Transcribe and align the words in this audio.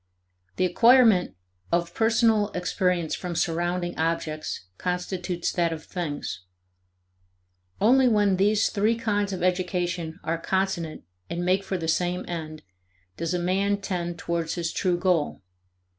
The 0.55 0.65
acquirement 0.65 1.35
of 1.71 1.93
personal 1.93 2.49
experience 2.53 3.13
from 3.13 3.35
surrounding 3.35 3.95
objects 3.99 4.65
constitutes 4.79 5.51
that 5.51 5.71
of 5.71 5.83
things. 5.83 6.43
Only 7.79 8.07
when 8.07 8.37
these 8.37 8.69
three 8.69 8.95
kinds 8.95 9.31
of 9.31 9.43
education 9.43 10.19
are 10.23 10.39
consonant 10.39 11.03
and 11.29 11.45
make 11.45 11.63
for 11.63 11.77
the 11.77 11.87
same 11.87 12.25
end, 12.27 12.63
does 13.15 13.35
a 13.35 13.37
man 13.37 13.79
tend 13.79 14.17
towards 14.17 14.55
his 14.55 14.73
true 14.73 14.97
goal. 14.97 15.43